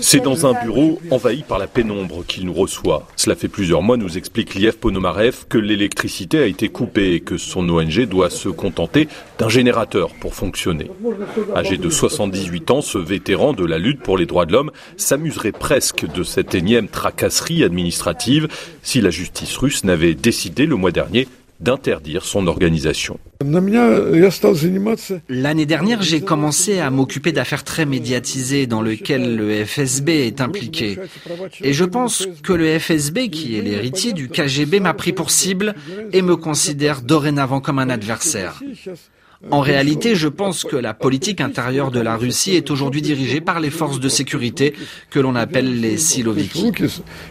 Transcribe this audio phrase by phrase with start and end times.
[0.00, 3.06] C'est dans un bureau envahi par la pénombre qu'il nous reçoit.
[3.16, 7.38] Cela fait plusieurs mois, nous explique Liev Ponomarev, que l'électricité a été coupée et que
[7.38, 9.08] son ONG doit se contenter
[9.38, 10.90] d'un générateur pour fonctionner.
[11.56, 15.52] Âgé de 78 ans, ce vétéran de la lutte pour les droits de l'homme s'amuserait
[15.52, 18.48] presque de cette énième tracasserie administrative
[18.82, 21.26] si la justice russe n'avait décidé le mois dernier
[21.60, 23.18] d'interdire son organisation.
[25.28, 30.98] L'année dernière, j'ai commencé à m'occuper d'affaires très médiatisées dans lesquelles le FSB est impliqué.
[31.62, 35.74] Et je pense que le FSB, qui est l'héritier du KGB, m'a pris pour cible
[36.12, 38.60] et me considère dorénavant comme un adversaire.
[39.50, 43.58] En réalité, je pense que la politique intérieure de la Russie est aujourd'hui dirigée par
[43.58, 44.74] les forces de sécurité
[45.08, 46.70] que l'on appelle les Siloviki.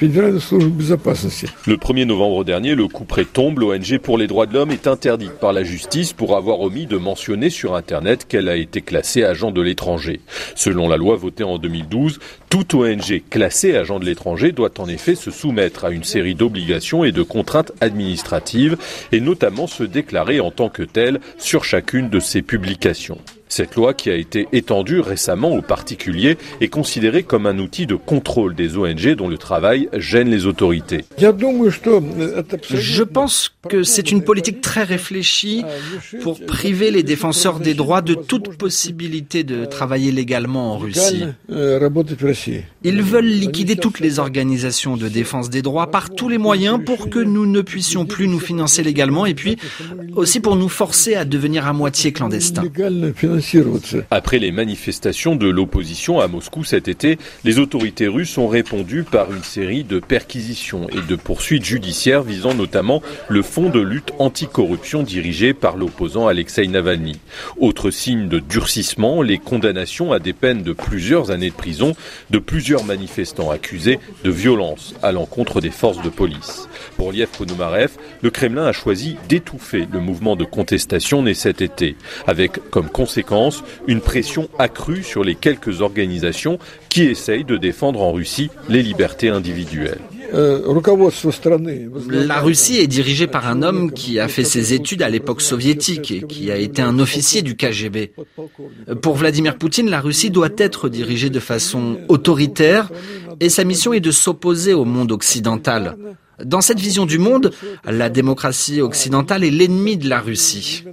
[0.00, 3.60] Le 1er novembre dernier, le coup près tombe.
[3.60, 6.96] L'ONG pour les droits de l'homme est interdite par la justice pour avoir omis de
[6.96, 10.22] mentionner sur Internet qu'elle a été classée agent de l'étranger.
[10.56, 12.18] Selon la loi votée en 2012,
[12.52, 17.02] toute ONG classée agent de l'étranger doit en effet se soumettre à une série d'obligations
[17.02, 18.76] et de contraintes administratives
[19.10, 23.16] et notamment se déclarer en tant que telle sur chacune de ses publications.
[23.54, 27.96] Cette loi, qui a été étendue récemment aux particuliers, est considérée comme un outil de
[27.96, 31.04] contrôle des ONG dont le travail gêne les autorités.
[31.18, 35.64] Je pense que c'est une politique très réfléchie
[36.22, 41.24] pour priver les défenseurs des droits de toute possibilité de travailler légalement en Russie.
[42.84, 47.10] Ils veulent liquider toutes les organisations de défense des droits par tous les moyens pour
[47.10, 49.58] que nous ne puissions plus nous financer légalement et puis
[50.16, 52.64] aussi pour nous forcer à devenir à moitié clandestins.
[54.10, 59.32] Après les manifestations de l'opposition à Moscou cet été, les autorités russes ont répondu par
[59.32, 65.02] une série de perquisitions et de poursuites judiciaires visant notamment le fonds de lutte anticorruption
[65.02, 67.18] dirigé par l'opposant Alexei Navalny.
[67.58, 71.94] Autre signe de durcissement, les condamnations à des peines de plusieurs années de prison
[72.30, 76.68] de plusieurs manifestants accusés de violence à l'encontre des forces de police.
[76.96, 77.90] Pour Liev Ponomarev,
[78.22, 83.31] le Kremlin a choisi d'étouffer le mouvement de contestation né cet été, avec comme conséquence
[83.86, 89.28] une pression accrue sur les quelques organisations qui essayent de défendre en Russie les libertés
[89.28, 90.00] individuelles.
[92.08, 96.10] La Russie est dirigée par un homme qui a fait ses études à l'époque soviétique
[96.10, 98.12] et qui a été un officier du KGB.
[99.02, 102.90] Pour Vladimir Poutine, la Russie doit être dirigée de façon autoritaire
[103.40, 105.96] et sa mission est de s'opposer au monde occidental.
[106.44, 107.52] Dans cette vision du monde,
[107.84, 110.84] la démocratie occidentale est l'ennemi de la Russie.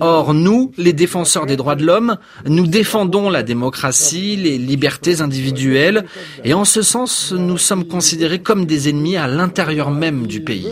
[0.00, 2.16] Or, nous, les défenseurs des droits de l'homme,
[2.46, 6.04] nous défendons la démocratie, les libertés individuelles,
[6.44, 10.68] et en ce sens, nous sommes considérés comme des ennemis à l'intérieur même du pays.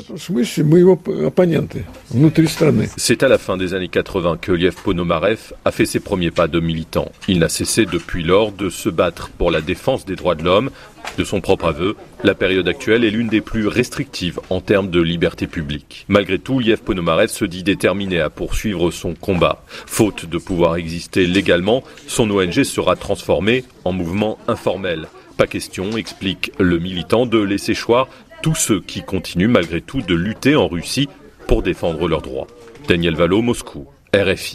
[2.97, 6.49] C'est à la fin des années 80 que Liev Ponomarev a fait ses premiers pas
[6.49, 7.13] de militant.
[7.29, 10.71] Il n'a cessé depuis lors de se battre pour la défense des droits de l'homme,
[11.19, 11.95] de son propre aveu,
[12.25, 16.07] la période actuelle est l'une des plus restrictives en termes de liberté publique.
[16.09, 19.63] Malgré tout, Liev Ponomarev se dit déterminé à poursuivre son combat.
[19.69, 25.09] Faute de pouvoir exister légalement, son ONG sera transformée en mouvement informel.
[25.37, 28.09] Pas question, explique le militant, de laisser choir
[28.43, 31.09] tous ceux qui continuent malgré tout de lutter en Russie
[31.47, 32.47] pour défendre leurs droits.
[32.89, 34.55] Daniel Valo, Moscou, RFI.